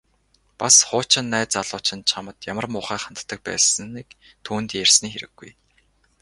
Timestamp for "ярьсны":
4.83-5.07